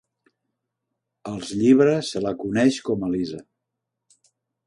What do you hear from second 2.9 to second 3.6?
a "Lisa".